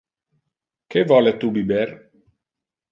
Que 0.95 1.03
vole 1.11 1.35
tu 1.45 1.53
biber? 1.59 1.87